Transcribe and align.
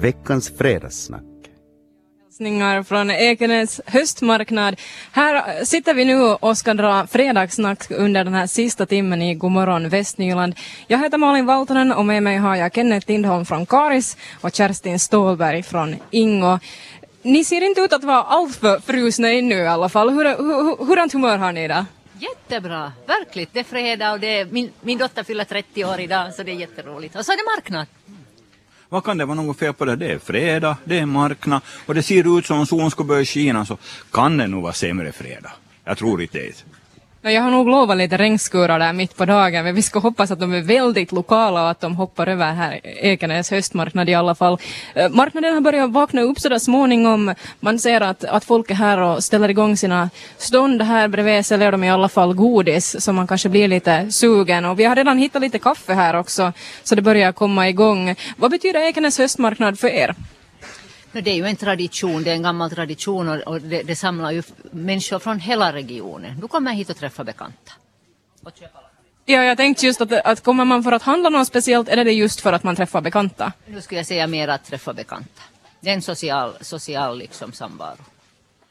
Veckans 0.00 0.52
fredagssnack. 0.58 1.22
hälsningar 2.24 2.82
från 2.82 3.10
Ekenäs 3.10 3.80
höstmarknad. 3.86 4.80
Här 5.12 5.64
sitter 5.64 5.94
vi 5.94 6.04
nu 6.04 6.20
och 6.20 6.58
ska 6.58 6.74
dra 6.74 7.06
fredagssnack 7.06 7.90
under 7.90 8.24
den 8.24 8.34
här 8.34 8.46
sista 8.46 8.86
timmen 8.86 9.22
i 9.22 9.34
Godmorgon 9.34 9.88
Västnyland. 9.88 10.54
Jag 10.86 10.98
heter 10.98 11.18
Malin 11.18 11.46
Valtonen 11.46 11.92
och 11.92 12.04
med 12.04 12.22
mig 12.22 12.36
har 12.36 12.56
jag 12.56 12.74
Kenneth 12.74 13.10
Lindholm 13.10 13.46
från 13.46 13.66
Karis 13.66 14.16
och 14.40 14.54
Kerstin 14.54 14.98
Stålberg 14.98 15.62
från 15.62 15.96
Ingo. 16.10 16.58
Ni 17.22 17.44
ser 17.44 17.60
inte 17.60 17.80
ut 17.80 17.92
att 17.92 18.04
vara 18.04 18.22
alltför 18.22 18.80
frusna 18.80 19.28
ännu 19.28 19.54
i 19.54 19.66
alla 19.66 19.88
fall. 19.88 20.10
Hur, 20.10 20.24
hur, 20.24 20.86
hurdant 20.86 21.12
humör 21.12 21.38
har 21.38 21.52
ni 21.52 21.64
idag? 21.64 21.84
Jättebra, 22.18 22.92
verkligt. 23.06 23.50
Det 23.52 23.60
är 23.60 23.64
fredag 23.64 24.12
och 24.12 24.20
det 24.20 24.38
är, 24.38 24.44
min, 24.44 24.70
min 24.80 24.98
dotter 24.98 25.22
fyller 25.22 25.44
30 25.44 25.84
år 25.84 26.00
idag 26.00 26.34
så 26.34 26.42
det 26.42 26.50
är 26.50 26.56
jätteroligt. 26.56 27.16
Och 27.16 27.24
så 27.24 27.32
är 27.32 27.36
det 27.36 27.56
marknad. 27.56 27.86
Vad 28.88 29.04
kan 29.04 29.18
det 29.18 29.24
vara 29.24 29.42
något 29.42 29.58
fel 29.58 29.72
på 29.72 29.84
det? 29.84 29.96
Det 29.96 30.12
är 30.12 30.18
fredag, 30.18 30.76
det 30.84 30.98
är 30.98 31.06
marknad 31.06 31.60
och 31.86 31.94
det 31.94 32.02
ser 32.02 32.38
ut 32.38 32.46
som 32.46 32.58
om 32.58 32.66
solen 32.66 32.90
skulle 32.90 33.06
börja 33.06 33.24
skina 33.24 33.66
så 33.66 33.78
kan 34.12 34.36
det 34.36 34.46
nog 34.46 34.62
vara 34.62 34.72
sämre 34.72 35.12
fredag. 35.12 35.52
Jag 35.84 35.98
tror 35.98 36.22
inte 36.22 36.38
det. 36.38 36.64
Jag 37.32 37.42
har 37.42 37.50
nog 37.50 37.68
lovat 37.68 37.96
lite 37.96 38.16
regnskurar 38.16 38.78
där 38.78 38.92
mitt 38.92 39.16
på 39.16 39.24
dagen 39.24 39.64
men 39.64 39.74
vi 39.74 39.82
ska 39.82 39.98
hoppas 39.98 40.30
att 40.30 40.40
de 40.40 40.52
är 40.52 40.60
väldigt 40.60 41.12
lokala 41.12 41.62
och 41.62 41.70
att 41.70 41.80
de 41.80 41.96
hoppar 41.96 42.26
över 42.26 42.52
här 42.52 42.80
Ekenäs 42.84 43.50
höstmarknad 43.50 44.08
i 44.08 44.14
alla 44.14 44.34
fall. 44.34 44.58
Eh, 44.94 45.10
marknaden 45.10 45.54
har 45.54 45.60
börjat 45.60 45.90
vakna 45.90 46.22
upp 46.22 46.40
sådär 46.40 46.58
småningom. 46.58 47.34
Man 47.60 47.78
ser 47.78 48.00
att, 48.00 48.24
att 48.24 48.44
folk 48.44 48.70
är 48.70 48.74
här 48.74 48.98
och 48.98 49.24
ställer 49.24 49.48
igång 49.48 49.76
sina 49.76 50.10
stånd 50.38 50.82
här 50.82 51.08
bredvid 51.08 51.46
säljer 51.46 51.72
de 51.72 51.84
i 51.84 51.90
alla 51.90 52.08
fall 52.08 52.34
godis 52.34 53.04
så 53.04 53.12
man 53.12 53.26
kanske 53.26 53.48
blir 53.48 53.68
lite 53.68 54.12
sugen 54.12 54.64
och 54.64 54.78
vi 54.78 54.84
har 54.84 54.96
redan 54.96 55.18
hittat 55.18 55.42
lite 55.42 55.58
kaffe 55.58 55.94
här 55.94 56.16
också 56.16 56.52
så 56.82 56.94
det 56.94 57.02
börjar 57.02 57.32
komma 57.32 57.68
igång. 57.68 58.14
Vad 58.36 58.50
betyder 58.50 58.80
Ekenäs 58.80 59.18
höstmarknad 59.18 59.78
för 59.78 59.88
er? 59.88 60.14
Det 61.22 61.30
är 61.30 61.34
ju 61.34 61.46
en 61.46 61.56
tradition, 61.56 62.22
det 62.22 62.30
är 62.30 62.34
en 62.34 62.42
gammal 62.42 62.70
tradition 62.70 63.42
och 63.42 63.60
det, 63.60 63.82
det 63.82 63.96
samlar 63.96 64.30
ju 64.30 64.42
människor 64.70 65.18
från 65.18 65.40
hela 65.40 65.72
regionen. 65.72 66.40
Du 66.40 66.48
kommer 66.48 66.72
hit 66.72 66.90
och 66.90 66.96
träffar 66.96 67.24
bekanta. 67.24 67.72
Och 68.42 68.52
Ja, 69.28 69.42
jag 69.42 69.56
tänkte 69.56 69.86
just 69.86 70.00
att, 70.00 70.12
att 70.12 70.42
kommer 70.42 70.64
man 70.64 70.82
för 70.82 70.92
att 70.92 71.02
handla 71.02 71.28
något 71.28 71.48
speciellt 71.48 71.88
eller 71.88 72.00
är 72.00 72.04
det 72.04 72.12
just 72.12 72.40
för 72.40 72.52
att 72.52 72.62
man 72.62 72.76
träffar 72.76 73.00
bekanta? 73.00 73.52
Nu 73.66 73.80
skulle 73.80 73.98
jag 73.98 74.06
säga 74.06 74.26
mer 74.26 74.48
att 74.48 74.64
träffa 74.64 74.92
bekanta. 74.92 75.42
Det 75.80 75.90
är 75.90 75.94
en 75.94 76.02
social, 76.02 76.52
social 76.60 77.18
liksom 77.18 77.52
samvaro. 77.52 77.96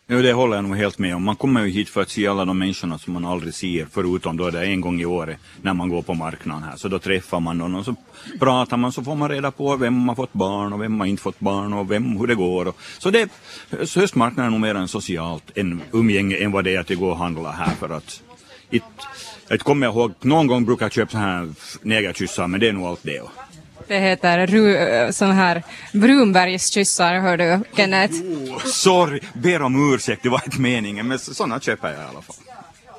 Jo, 0.07 0.21
det 0.21 0.33
håller 0.33 0.55
jag 0.55 0.63
nog 0.63 0.77
helt 0.77 0.99
med 0.99 1.15
om. 1.15 1.23
Man 1.23 1.35
kommer 1.35 1.65
ju 1.65 1.71
hit 1.71 1.89
för 1.89 2.01
att 2.01 2.09
se 2.09 2.27
alla 2.27 2.45
de 2.45 2.57
människorna 2.57 2.97
som 2.97 3.13
man 3.13 3.25
aldrig 3.25 3.53
ser, 3.53 3.87
förutom 3.91 4.37
då 4.37 4.49
det 4.49 4.59
är 4.59 4.63
en 4.63 4.81
gång 4.81 5.01
i 5.01 5.05
året 5.05 5.37
när 5.61 5.73
man 5.73 5.89
går 5.89 6.01
på 6.01 6.13
marknaden 6.13 6.63
här. 6.63 6.75
Så 6.77 6.87
då 6.87 6.99
träffar 6.99 7.39
man 7.39 7.57
någon 7.57 7.75
och 7.75 7.85
så 7.85 7.95
pratar 8.39 8.77
man 8.77 8.91
så 8.91 9.03
får 9.03 9.15
man 9.15 9.29
reda 9.29 9.51
på 9.51 9.75
vem 9.75 10.07
har 10.07 10.15
fått 10.15 10.33
barn 10.33 10.73
och 10.73 10.81
vem 10.81 10.99
har 10.99 11.07
inte 11.07 11.23
fått 11.23 11.39
barn 11.39 11.73
och 11.73 11.91
vem, 11.91 12.17
hur 12.17 12.27
det 12.27 12.35
går. 12.35 12.73
Så 12.99 13.09
det, 13.09 13.29
så 13.85 13.99
höstmarknaden 13.99 14.45
är 14.45 14.51
nog 14.51 14.61
mer 14.61 14.75
en 14.75 14.87
socialt 14.87 15.51
en 15.55 15.81
umgänge 15.91 16.35
än 16.35 16.51
vad 16.51 16.63
det 16.63 16.75
är 16.75 16.79
att 16.79 16.89
gå 16.89 17.09
och 17.09 17.17
handla 17.17 17.51
här 17.51 17.75
för 17.75 17.89
att 17.89 18.23
it, 18.69 18.83
jag 19.47 19.59
kommer 19.59 19.87
ihåg, 19.87 20.13
någon 20.21 20.47
gång 20.47 20.65
brukar 20.65 20.85
jag 20.85 20.93
köpa 20.93 21.11
så 21.11 21.17
här 21.17 21.53
negerkyssar 21.81 22.47
men 22.47 22.59
det 22.59 22.67
är 22.67 22.73
nog 22.73 22.85
allt 22.85 23.03
det. 23.03 23.21
Det 23.87 23.99
heter 23.99 24.47
ru, 24.47 25.13
sån 25.13 25.31
här 25.31 25.63
brunbergskyssar, 25.93 27.19
hör 27.19 27.37
du, 27.37 27.59
Kenneth. 27.75 28.13
Oh, 28.13 28.59
sorry, 28.65 29.19
ber 29.33 29.61
om 29.61 29.93
ursäkt, 29.93 30.23
det 30.23 30.29
var 30.29 30.41
inte 30.45 30.61
meningen, 30.61 31.07
men 31.07 31.19
sådana 31.19 31.59
köper 31.59 31.87
jag 31.87 31.97
i 31.97 32.01
alla 32.01 32.21
fall. 32.21 32.35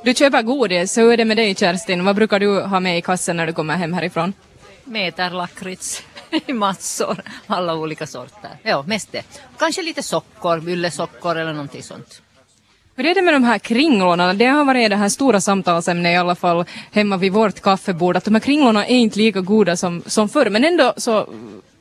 Du 0.04 0.14
köper 0.14 0.42
godis, 0.42 0.98
hur 0.98 1.12
är 1.12 1.16
det 1.16 1.24
med 1.24 1.36
dig 1.36 1.54
Kerstin? 1.54 2.04
Vad 2.04 2.16
brukar 2.16 2.40
du 2.40 2.60
ha 2.60 2.80
med 2.80 2.98
i 2.98 3.02
kassen 3.02 3.36
när 3.36 3.46
du 3.46 3.52
kommer 3.52 3.76
hem 3.76 3.92
härifrån? 3.92 4.32
Meterlakrits 4.84 6.02
i 6.46 6.52
massor, 6.52 7.22
alla 7.46 7.74
olika 7.74 8.06
sorter. 8.06 8.50
Ja, 8.62 8.84
mest 8.86 9.12
det. 9.12 9.22
Kanske 9.58 9.82
lite 9.82 10.02
sockor, 10.02 10.68
yllesockor 10.68 11.36
eller 11.36 11.52
någonting 11.52 11.82
sånt. 11.82 12.22
Hur 12.98 13.06
är 13.06 13.14
det 13.14 13.22
med 13.22 13.34
de 13.34 13.44
här 13.44 13.58
kringlorna? 13.58 14.34
Det 14.34 14.44
har 14.46 14.64
varit 14.64 14.90
det 14.90 14.96
här 14.96 15.08
stora 15.08 15.40
samtalsämnet 15.40 16.12
i 16.12 16.16
alla 16.16 16.34
fall 16.34 16.64
hemma 16.92 17.16
vid 17.16 17.32
vårt 17.32 17.60
kaffebord 17.60 18.16
att 18.16 18.24
de 18.24 18.34
här 18.34 18.40
kringlorna 18.40 18.86
är 18.86 18.96
inte 18.96 19.18
lika 19.18 19.40
goda 19.40 19.76
som, 19.76 20.02
som 20.06 20.28
förr 20.28 20.50
men 20.50 20.64
ändå 20.64 20.94
så, 20.96 21.28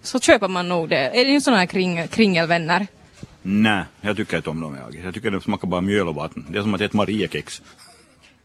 så 0.01 0.19
köper 0.19 0.47
man 0.47 0.69
nog 0.69 0.89
det. 0.89 1.19
Är 1.19 1.25
det 1.25 1.41
sådana 1.41 1.59
här 1.59 1.65
kring, 1.65 2.07
kringelvänner? 2.07 2.87
Nej, 3.41 3.83
jag 4.01 4.17
tycker 4.17 4.37
inte 4.37 4.49
om 4.49 4.61
dem 4.61 4.77
jag. 4.81 5.05
Jag 5.05 5.13
tycker 5.13 5.31
de 5.31 5.41
smakar 5.41 5.67
bara 5.67 5.81
mjöl 5.81 6.07
och 6.07 6.15
vatten. 6.15 6.45
Det 6.49 6.57
är 6.57 6.61
som 6.61 6.73
att 6.73 6.81
äta 6.81 6.97
Mariekex. 6.97 7.61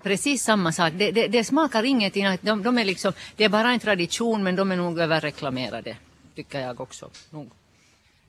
Precis 0.02 0.42
samma 0.42 0.72
sak. 0.72 0.92
Det, 0.96 1.10
det, 1.10 1.28
det 1.28 1.44
smakar 1.44 1.82
ingenting. 1.82 2.26
De, 2.40 2.62
de 2.62 2.78
är 2.78 2.84
liksom, 2.84 3.12
det 3.36 3.44
är 3.44 3.48
bara 3.48 3.70
en 3.70 3.80
tradition 3.80 4.42
men 4.42 4.56
de 4.56 4.72
är 4.72 4.76
nog 4.76 4.98
överreklamerade. 4.98 5.96
Tycker 6.34 6.60
jag 6.60 6.80
också. 6.80 7.10
Nog. 7.30 7.50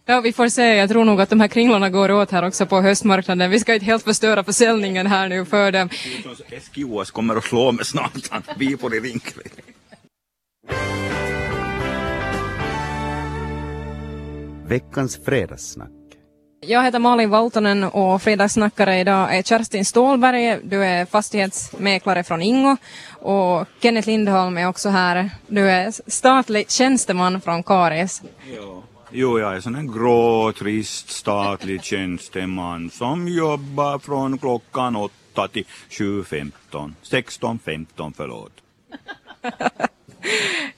Ja, 0.06 0.22
vi 0.22 0.34
får 0.34 0.48
se. 0.50 0.76
Jag 0.76 0.90
tror 0.90 1.06
nog 1.06 1.22
att 1.22 1.30
de 1.30 1.40
här 1.40 1.48
kringlorna 1.48 1.90
går 1.90 2.12
åt 2.12 2.32
här 2.32 2.48
också 2.48 2.66
på 2.66 2.82
höstmarknaden. 2.82 3.52
Vi 3.52 3.60
ska 3.60 3.74
inte 3.74 3.86
helt 3.86 4.04
förstöra 4.04 4.44
försäljningen 4.44 5.08
här 5.08 5.30
nu 5.30 5.46
för 5.46 5.72
dem. 5.72 5.90
SQS 6.62 7.12
kommer 7.12 7.36
att 7.36 7.44
slå 7.44 7.72
mig 7.72 7.86
snart. 7.86 8.12
Vi 8.58 8.78
får 8.78 8.96
i 8.96 9.00
Rinkeby. 9.00 9.44
Veckans 14.68 15.20
fredagssnack. 15.26 15.90
Jag 16.66 16.84
heter 16.84 17.00
Malin 17.00 17.30
Valtonen 17.30 17.84
och 17.84 18.22
fredagssnackare 18.22 19.00
idag 19.00 19.38
är 19.38 19.42
Kerstin 19.44 19.86
Stålberg. 19.86 20.60
Du 20.64 20.86
är 20.86 21.06
fastighetsmäklare 21.06 22.24
från 22.24 22.42
Ingo 22.42 22.78
och 23.20 23.68
Kenneth 23.82 24.08
Lindholm 24.08 24.58
är 24.58 24.68
också 24.68 24.90
här. 24.90 25.30
Du 25.48 25.70
är 25.70 25.94
statlig 26.12 26.72
tjänsteman 26.72 27.42
från 27.42 27.64
Karis. 27.64 28.22
Ja. 28.56 28.84
Jo, 29.14 29.40
jag 29.40 29.56
är 29.56 29.60
sån 29.60 29.76
en 29.76 29.92
grå, 29.92 30.54
trist 30.54 31.10
statlig 31.10 31.84
tjänsteman 31.84 32.90
som 32.90 33.28
jobbar 33.28 34.00
från 34.00 34.38
klockan 34.38 34.96
åtta 34.96 35.48
till 35.48 35.66
7.15. 35.90 36.94
16.15, 37.04 38.14
förlåt. 38.18 38.52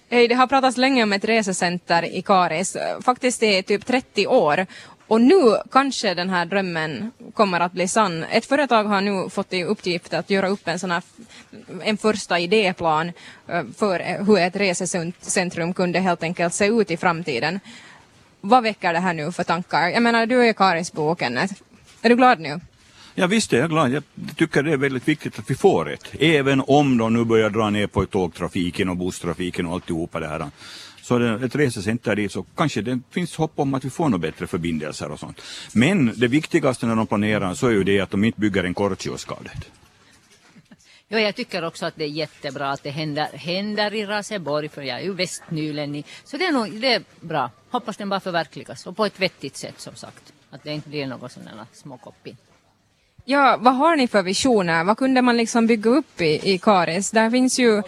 Hej, 0.09 0.27
det 0.27 0.35
har 0.35 0.47
pratats 0.47 0.77
länge 0.77 1.03
om 1.03 1.13
ett 1.13 1.25
resecenter 1.25 2.15
i 2.15 2.21
Karis, 2.21 2.77
faktiskt 3.01 3.43
i 3.43 3.63
typ 3.63 3.85
30 3.85 4.27
år. 4.27 4.65
Och 5.07 5.21
nu 5.21 5.55
kanske 5.71 6.13
den 6.13 6.29
här 6.29 6.45
drömmen 6.45 7.11
kommer 7.33 7.59
att 7.59 7.71
bli 7.71 7.87
sann. 7.87 8.23
Ett 8.23 8.45
företag 8.45 8.83
har 8.83 9.01
nu 9.01 9.29
fått 9.29 9.53
i 9.53 9.63
uppgift 9.63 10.13
att 10.13 10.29
göra 10.29 10.47
upp 10.47 10.67
en 10.67 10.79
sån 10.79 10.91
här, 10.91 11.03
en 11.83 11.97
första 11.97 12.39
idéplan 12.39 13.11
eh, 13.47 13.63
för 13.77 14.23
hur 14.25 14.37
ett 14.37 14.55
resecentrum 14.55 15.73
kunde 15.73 15.99
helt 15.99 16.23
enkelt 16.23 16.53
se 16.53 16.65
ut 16.65 16.91
i 16.91 16.97
framtiden. 16.97 17.59
Vad 18.45 18.63
väcker 18.63 18.93
det 18.93 18.99
här 18.99 19.13
nu 19.13 19.31
för 19.31 19.43
tankar? 19.43 19.89
Jag 19.89 20.03
menar, 20.03 20.25
du 20.25 20.45
är 20.45 20.53
Karis 20.53 20.93
bok, 20.93 21.19
Kenneth. 21.19 21.53
Är 22.01 22.09
du 22.09 22.15
glad 22.15 22.39
nu? 22.39 22.59
Ja 23.15 23.27
visst 23.27 23.53
är 23.53 23.57
jag 23.57 23.69
glad. 23.69 23.91
Jag 23.91 24.03
tycker 24.35 24.63
det 24.63 24.73
är 24.73 24.77
väldigt 24.77 25.07
viktigt 25.07 25.39
att 25.39 25.49
vi 25.49 25.55
får 25.55 25.91
ett. 25.91 26.15
Även 26.19 26.61
om 26.67 26.97
de 26.97 27.13
nu 27.13 27.25
börjar 27.25 27.49
dra 27.49 27.69
ner 27.69 27.87
på 27.87 28.05
tågtrafiken 28.05 28.89
och 28.89 28.97
busstrafiken 28.97 29.65
och 29.65 29.73
alltihopa 29.73 30.19
det 30.19 30.27
här. 30.27 30.49
Så 31.01 31.17
det, 31.17 31.45
ett 31.45 31.55
resecenter 31.55 32.15
dit 32.15 32.31
så 32.31 32.43
kanske 32.55 32.81
det 32.81 32.99
finns 33.11 33.35
hopp 33.35 33.51
om 33.55 33.73
att 33.73 33.85
vi 33.85 33.89
får 33.89 34.09
några 34.09 34.17
bättre 34.17 34.47
förbindelser 34.47 35.11
och 35.11 35.19
sånt. 35.19 35.41
Men 35.73 36.13
det 36.15 36.27
viktigaste 36.27 36.85
när 36.85 36.95
de 36.95 37.07
planerar 37.07 37.53
så 37.53 37.67
är 37.67 37.71
ju 37.71 37.83
det 37.83 37.99
att 37.99 38.11
de 38.11 38.23
inte 38.23 38.39
bygger 38.39 38.63
en 38.63 38.73
kortkiosk. 38.73 39.29
Ja, 41.13 41.19
jag 41.19 41.35
tycker 41.35 41.63
också 41.63 41.85
att 41.85 41.95
det 41.95 42.03
är 42.03 42.07
jättebra 42.07 42.71
att 42.71 42.83
det 42.83 42.89
händer, 42.89 43.25
händer 43.25 43.93
i 43.93 44.05
Raseborg, 44.05 44.69
för 44.69 44.81
jag 44.81 44.99
är 44.99 45.03
ju 45.03 45.13
västnylänning. 45.13 46.05
Så 46.23 46.37
det 46.37 46.45
är, 46.45 46.51
nog, 46.51 46.71
det 46.81 46.93
är 46.93 47.03
bra. 47.19 47.51
Hoppas 47.69 47.97
den 47.97 48.09
bara 48.09 48.19
förverkligas 48.19 48.87
och 48.87 48.97
på 48.97 49.05
ett 49.05 49.19
vettigt 49.19 49.55
sätt 49.55 49.79
som 49.79 49.95
sagt. 49.95 50.33
Att 50.49 50.63
det 50.63 50.71
inte 50.71 50.89
blir 50.89 51.07
något 51.07 51.31
sådana 51.31 51.67
småkoppin. 51.73 52.37
Ja, 53.25 53.57
vad 53.59 53.75
har 53.75 53.95
ni 53.95 54.07
för 54.07 54.23
visioner? 54.23 54.83
Vad 54.83 54.97
kunde 54.97 55.21
man 55.21 55.37
liksom 55.37 55.67
bygga 55.67 55.89
upp 55.89 56.21
i, 56.21 56.53
i 56.53 56.57
Karis? 56.57 57.11
Där 57.11 57.29
finns 57.29 57.59
ju, 57.59 57.83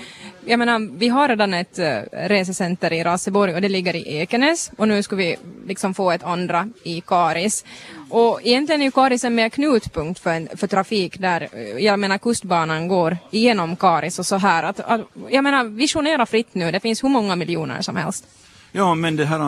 jag 0.45 0.59
menar, 0.59 0.97
vi 0.97 1.07
har 1.07 1.27
redan 1.27 1.53
ett 1.53 1.79
uh, 1.79 1.85
resecenter 2.11 2.93
i 2.93 3.03
Raseborg 3.03 3.55
och 3.55 3.61
det 3.61 3.69
ligger 3.69 3.95
i 3.95 4.17
Ekenäs 4.17 4.71
och 4.77 4.87
nu 4.87 5.03
ska 5.03 5.15
vi 5.15 5.35
liksom 5.67 5.93
få 5.93 6.11
ett 6.11 6.23
andra 6.23 6.69
i 6.83 7.01
Karis. 7.01 7.65
Och 8.09 8.39
egentligen 8.43 8.81
är 8.81 8.85
ju 8.85 8.91
Karis 8.91 9.23
en 9.23 9.35
mer 9.35 9.49
knutpunkt 9.49 10.19
för, 10.19 10.29
en, 10.29 10.47
för 10.57 10.67
trafik 10.67 11.19
där, 11.19 11.49
eh, 11.51 11.85
jag 11.85 11.99
menar 11.99 12.17
kustbanan 12.17 12.87
går 12.87 13.17
igenom 13.31 13.75
Karis 13.75 14.19
och 14.19 14.25
så 14.25 14.35
här. 14.35 14.63
Att, 14.63 14.79
att, 14.79 15.01
jag 15.29 15.43
menar, 15.43 15.63
visionera 15.63 16.25
fritt 16.25 16.53
nu, 16.53 16.71
det 16.71 16.79
finns 16.79 17.03
hur 17.03 17.09
många 17.09 17.35
miljoner 17.35 17.81
som 17.81 17.95
helst. 17.95 18.25
Ja, 18.77 18.95
men 18.95 19.15
det 19.15 19.25
här 19.25 19.39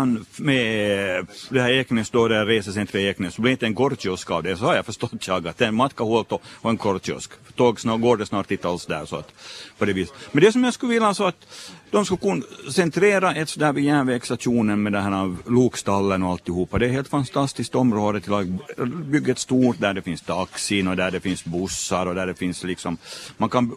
med 0.41 1.27
det 1.49 1.61
här 1.61 1.69
Eknäs 1.69 2.09
då, 2.09 2.27
det 2.27 2.35
här 2.35 2.45
resecentret 2.45 3.01
i 3.01 3.07
Eknäs, 3.07 3.33
så 3.33 3.41
blir 3.41 3.51
inte 3.51 3.65
en 3.65 3.75
kortkiosk 3.75 4.31
av 4.31 4.43
det, 4.43 4.57
så 4.57 4.65
har 4.65 4.75
jag 4.75 4.85
förstått 4.85 5.11
jag 5.27 5.47
att 5.47 5.57
det 5.57 5.63
är 5.63 5.67
en 5.67 5.75
matkahuolto 5.75 6.39
och 6.45 6.69
en 6.69 6.77
kortkiosk. 6.77 7.31
Tåg 7.55 7.79
snart, 7.79 8.01
går 8.01 8.17
det 8.17 8.25
snart 8.25 8.51
inte 8.51 8.67
alls 8.67 8.85
där 8.85 9.05
så 9.05 9.15
att 9.15 9.33
på 9.77 9.85
det 9.85 9.93
viset. 9.93 10.15
Men 10.31 10.43
det 10.43 10.51
som 10.51 10.63
jag 10.63 10.73
skulle 10.73 10.93
vilja 10.93 11.13
så 11.13 11.25
att 11.25 11.47
de 11.91 12.05
skulle 12.05 12.17
kunna 12.17 12.43
centrera 12.71 13.35
ett 13.35 13.49
sådär 13.49 13.73
vid 13.73 13.83
järnvägsstationen 13.83 14.83
med 14.83 14.93
det 14.93 15.01
här 15.01 15.35
lokstallen 15.49 16.23
och 16.23 16.31
alltihopa. 16.31 16.77
Det 16.77 16.85
är 16.85 16.87
ett 16.87 16.95
helt 16.95 17.07
fantastiskt 17.07 17.75
område 17.75 18.21
till 18.21 18.33
att 18.33 18.45
bygga 18.87 19.31
ett 19.31 19.39
stort 19.39 19.79
där 19.79 19.93
det 19.93 20.01
finns 20.01 20.21
taxin 20.21 20.87
och 20.87 20.95
där 20.95 21.11
det 21.11 21.19
finns 21.19 21.45
bussar 21.45 22.05
och 22.05 22.15
där 22.15 22.27
det 22.27 22.35
finns 22.35 22.63
liksom, 22.63 22.97
man 23.37 23.49
kan 23.49 23.75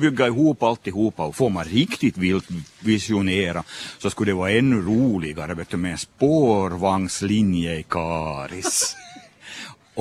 bygga 0.00 0.26
ihop 0.26 0.62
alltihopa 0.62 1.26
och 1.26 1.36
får 1.36 1.50
man 1.50 1.64
riktigt 1.64 2.16
vilt 2.16 2.48
visionera 2.80 3.64
så 3.98 4.10
skulle 4.10 4.30
det 4.30 4.36
vara 4.36 4.50
ännu 4.50 4.82
roligare 4.82 5.54
vet 5.54 5.70
du, 5.70 5.76
med 5.76 5.92
en 5.92 5.98
spårvagnslinje 5.98 7.78
i 7.78 7.82
Karis. 7.82 8.96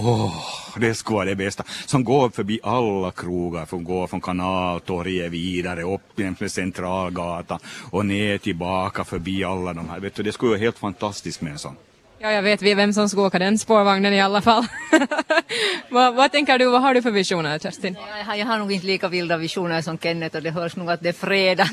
Åh, 0.01 0.33
det 0.77 0.95
skulle 0.95 1.15
vara 1.15 1.25
det 1.25 1.35
bästa. 1.35 1.63
Som 1.85 2.03
går 2.03 2.29
förbi 2.29 2.59
alla 2.63 3.11
krogar, 3.11 3.65
som 3.65 3.83
går 3.83 4.07
från 4.07 4.21
Kanaltorget 4.21 5.31
vidare 5.31 5.83
upp 5.83 6.17
med 6.17 6.51
Centralgatan 6.51 7.59
och 7.91 8.05
ner 8.05 8.37
tillbaka 8.37 9.03
förbi 9.03 9.43
alla 9.43 9.73
de 9.73 9.89
här. 9.89 9.99
Vet 9.99 10.15
du, 10.15 10.23
det 10.23 10.31
skulle 10.31 10.49
vara 10.49 10.59
helt 10.59 10.77
fantastiskt 10.77 11.41
med 11.41 11.51
en 11.51 11.59
sån. 11.59 11.75
Ja, 12.21 12.31
jag 12.31 12.41
vet 12.41 12.61
vem 12.61 12.93
som 12.93 13.09
ska 13.09 13.21
åka 13.21 13.39
den 13.39 13.57
spårvagnen 13.57 14.13
i 14.13 14.21
alla 14.21 14.41
fall. 14.41 14.65
vad, 15.89 16.15
vad 16.15 16.31
tänker 16.31 16.59
du, 16.59 16.65
vad 16.65 16.81
har 16.81 16.93
du 16.93 17.01
för 17.01 17.11
visioner 17.11 17.59
Kerstin? 17.59 17.97
Jag 18.17 18.25
har, 18.25 18.35
jag 18.35 18.45
har 18.45 18.57
nog 18.57 18.71
inte 18.71 18.87
lika 18.87 19.07
vilda 19.07 19.37
visioner 19.37 19.81
som 19.81 19.97
Kenneth 19.97 20.35
och 20.35 20.43
det 20.43 20.51
hörs 20.51 20.75
nog 20.75 20.91
att 20.91 21.01
det 21.01 21.09
är 21.09 21.13
fredag. 21.13 21.69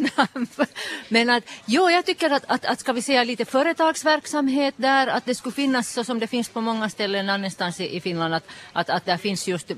Men 1.09 1.31
att, 1.31 1.45
jo, 1.65 1.91
jag 1.91 2.07
tycker 2.07 2.31
att, 2.31 2.45
att, 2.47 2.65
att 2.65 2.81
ska 2.81 2.93
vi 2.93 3.03
säga 3.03 3.25
lite 3.25 3.45
företagsverksamhet 3.45 4.75
där, 4.77 5.07
att 5.07 5.25
det 5.25 5.35
skulle 5.35 5.53
finnas 5.53 5.93
så 5.93 6.05
som 6.05 6.19
det 6.19 6.27
finns 6.27 6.49
på 6.49 6.61
många 6.61 6.89
ställen 6.91 7.31
annanstans 7.31 7.81
i, 7.81 7.97
i 7.97 8.01
Finland, 8.01 8.35
att, 8.35 8.45
att, 8.73 8.91
att 8.91 9.05
där 9.05 9.17
finns 9.17 9.49
just, 9.49 9.71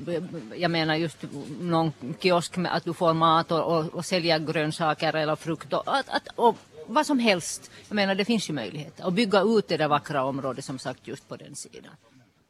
jag 0.56 0.70
menar 0.70 0.94
just 0.94 1.18
någon 1.60 1.92
kiosk 2.20 2.56
med 2.56 2.76
att 2.76 2.84
du 2.84 2.94
får 2.94 3.14
mat 3.14 3.52
och, 3.52 3.78
och, 3.78 3.94
och 3.94 4.04
säljer 4.04 4.38
grönsaker 4.38 5.16
eller 5.16 5.36
frukt 5.36 5.72
och, 5.72 5.82
att, 5.86 6.08
att, 6.08 6.28
och 6.36 6.58
vad 6.88 7.06
som 7.06 7.18
helst. 7.18 7.70
Jag 7.88 7.96
menar 7.96 8.14
det 8.14 8.24
finns 8.24 8.50
ju 8.50 8.54
möjligheter 8.54 9.04
att 9.04 9.14
bygga 9.14 9.42
ut 9.42 9.68
det 9.68 9.76
där 9.76 9.88
vackra 9.88 10.24
området 10.24 10.64
som 10.64 10.78
sagt 10.78 11.08
just 11.08 11.28
på 11.28 11.36
den 11.36 11.54
sidan. 11.54 11.92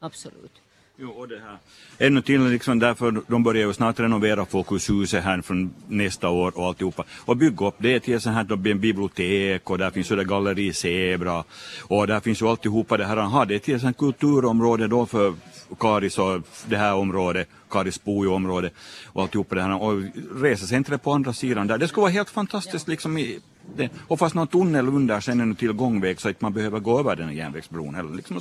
Absolut. 0.00 0.52
Jo, 1.00 1.10
och 1.10 1.28
det 1.28 1.40
här. 1.40 1.58
Ännu 1.98 2.22
till 2.22 2.44
liksom 2.44 2.78
därför 2.78 3.22
de 3.26 3.42
börjar 3.42 3.66
ju 3.66 3.72
snart 3.72 4.00
renovera 4.00 4.44
Fokushuset 4.44 5.24
här 5.24 5.42
från 5.42 5.70
nästa 5.88 6.28
år 6.28 6.58
och 6.58 6.66
alltihopa. 6.66 7.04
Och 7.24 7.36
bygga 7.36 7.66
upp 7.66 7.74
det 7.78 8.00
till 8.00 8.20
så 8.20 8.30
här 8.30 8.44
då 8.44 8.56
blir 8.56 8.72
en 8.72 8.80
bibliotek 8.80 9.70
och 9.70 9.78
där 9.78 9.90
finns 9.90 10.10
ju 10.10 10.16
det 10.16 10.24
galleri 10.24 10.72
Zebra 10.72 11.44
och 11.82 12.06
där 12.06 12.20
finns 12.20 12.42
ju 12.42 12.48
alltihopa 12.48 12.96
det 12.96 13.04
här 13.04 13.16
han 13.16 13.30
har. 13.30 13.46
Det 13.46 13.54
är 13.54 13.58
till 13.58 13.86
ett 13.86 13.96
kulturområde 13.96 14.88
då 14.88 15.06
för 15.06 15.34
Karis 15.78 16.18
och 16.18 16.42
det 16.66 16.76
här 16.76 16.94
området, 16.94 17.48
Karis 17.70 18.00
område 18.06 18.70
och 19.06 19.22
alltihopa 19.22 19.54
det 19.54 19.62
här. 19.62 19.82
Och 19.82 20.02
resecentret 20.34 21.02
på 21.02 21.12
andra 21.12 21.32
sidan 21.32 21.66
där. 21.66 21.78
Det 21.78 21.88
skulle 21.88 22.02
vara 22.02 22.12
helt 22.12 22.30
fantastiskt 22.30 22.88
liksom 22.88 23.18
i 23.18 23.40
det. 23.76 23.90
Och 24.08 24.18
fast 24.18 24.34
någon 24.34 24.46
tunnel 24.46 24.88
under 24.88 25.20
sen 25.20 25.50
är 25.50 25.54
till 25.54 25.72
gångväg 25.72 26.20
så 26.20 26.28
att 26.28 26.40
man 26.40 26.52
behöver 26.52 26.80
gå 26.80 26.98
över 26.98 27.16
den 27.16 27.36
järnvägsbron 27.36 27.94
heller. 27.94 28.14
liksom. 28.16 28.40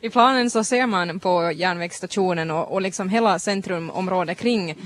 I 0.00 0.10
planen 0.10 0.50
så 0.50 0.64
ser 0.64 0.86
man 0.86 1.20
på 1.20 1.52
järnvägsstationen 1.52 2.50
och, 2.50 2.72
och 2.72 2.82
liksom 2.82 3.08
hela 3.08 3.38
centrumområdet 3.38 4.38
kring 4.38 4.76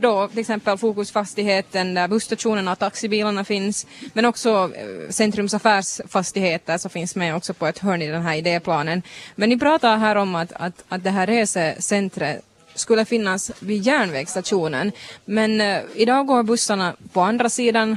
då 0.00 0.28
till 0.28 0.38
exempel 0.38 0.78
Fokusfastigheten 0.78 1.94
där 1.94 2.08
busstationerna 2.08 2.72
och 2.72 2.78
taxibilarna 2.78 3.44
finns 3.44 3.86
men 4.12 4.24
också 4.24 4.70
eh, 4.74 5.10
Centrums 5.10 5.54
affärsfastigheter 5.54 6.78
som 6.78 6.90
finns 6.90 7.16
med 7.16 7.36
också 7.36 7.54
på 7.54 7.66
ett 7.66 7.78
hörn 7.78 8.02
i 8.02 8.06
den 8.06 8.22
här 8.22 8.36
idéplanen. 8.36 9.02
Men 9.34 9.48
ni 9.48 9.58
pratar 9.58 9.96
här 9.96 10.16
om 10.16 10.34
att, 10.34 10.52
att, 10.52 10.84
att 10.88 11.04
det 11.04 11.10
här 11.10 11.26
resecentret 11.26 12.44
skulle 12.74 13.04
finnas 13.04 13.52
vid 13.60 13.82
järnvägsstationen 13.82 14.92
men 15.24 15.60
eh, 15.60 15.80
idag 15.94 16.26
går 16.26 16.42
bussarna 16.42 16.96
på 17.12 17.20
andra 17.20 17.48
sidan 17.48 17.96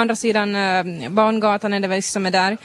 andra 0.00 0.16
sidan 0.16 0.56
uh, 0.56 1.10
Barngatan 1.10 1.72
är 1.72 1.80
det 1.80 1.88
väl 1.88 2.02
som 2.02 2.26
är 2.26 2.30
där 2.30 2.58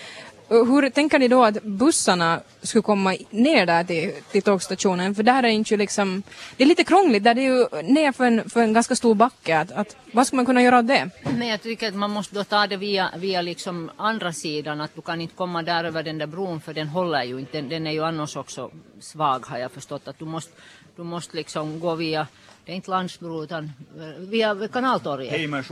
hur 0.50 0.90
tänker 0.90 1.20
ni 1.20 1.28
då 1.28 1.44
att 1.44 1.64
bussarna 1.64 2.42
skulle 2.62 2.82
komma 2.82 3.16
ner 3.30 3.66
där 3.66 3.84
till, 3.84 4.12
till 4.32 4.42
tågstationen? 4.42 5.16
För 5.16 5.24
där 5.24 5.38
är 5.38 5.42
det 5.42 5.52
inte 5.52 5.78
liksom, 5.78 6.24
det 6.58 6.64
är 6.64 6.68
lite 6.68 6.84
krångligt, 6.84 7.24
där 7.24 7.34
det 7.34 7.42
är 7.42 7.50
ju 7.56 7.82
ner 7.94 8.12
för 8.12 8.26
en, 8.26 8.50
för 8.50 8.62
en 8.62 8.74
ganska 8.74 8.96
stor 8.96 9.16
backe. 9.16 9.58
Att, 9.58 9.72
att, 9.72 9.96
vad 10.12 10.28
ska 10.28 10.36
man 10.36 10.46
kunna 10.46 10.62
göra 10.62 10.78
av 10.78 10.84
det? 10.84 11.10
Men 11.38 11.48
jag 11.48 11.62
tycker 11.62 11.88
att 11.88 11.96
man 11.96 12.12
måste 12.12 12.36
då 12.36 12.44
ta 12.44 12.68
det 12.68 12.78
via, 12.78 13.10
via 13.18 13.42
liksom 13.42 13.92
andra 13.98 14.34
sidan, 14.34 14.82
att 14.82 14.96
du 14.96 15.02
kan 15.02 15.22
inte 15.22 15.36
komma 15.36 15.64
där 15.64 15.84
över 15.84 16.04
den 16.04 16.18
där 16.18 16.28
bron 16.28 16.62
för 16.62 16.74
den 16.74 16.88
håller 16.88 17.24
ju 17.24 17.40
inte, 17.40 17.58
den, 17.58 17.70
den 17.70 17.88
är 17.88 17.92
ju 17.92 18.04
annars 18.04 18.38
också 18.38 18.72
svag 19.00 19.46
har 19.46 19.58
jag 19.58 19.72
förstått. 19.72 20.08
Att 20.08 20.20
du 20.20 20.26
måste, 20.26 20.52
du 20.96 21.04
måste 21.04 21.36
liksom 21.36 21.80
gå 21.80 21.96
via, 21.96 22.28
det 22.66 22.72
är 22.72 22.76
inte 22.76 22.92
Landsbro 22.92 23.44
utan 23.44 23.72
via 24.18 24.68
Kanaltorget. 24.68 25.32
Hej 25.32 25.48
med 25.48 25.66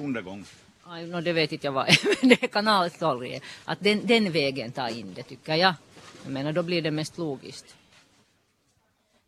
Aj, 0.94 1.08
no, 1.08 1.22
det 1.22 1.34
vet 1.34 1.52
inte 1.52 1.68
jag 1.68 1.72
vad 1.72 1.86
det 2.22 2.44
är 2.44 2.48
kanaltorget. 2.48 3.44
Att 3.66 3.80
den, 3.80 4.06
den 4.06 4.32
vägen 4.32 4.72
ta 4.72 4.90
in 4.90 5.14
det 5.16 5.24
tycker 5.24 5.56
jag. 5.56 5.74
Jag 6.24 6.34
menar 6.34 6.54
då 6.54 6.64
blir 6.64 6.82
det 6.82 6.92
mest 6.92 7.18
logiskt. 7.18 7.76